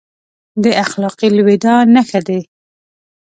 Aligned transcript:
د 0.63 0.65
اخلاقي 0.83 1.27
لوېدا 1.37 1.75
نښه 1.93 2.21
دی. 2.27 2.39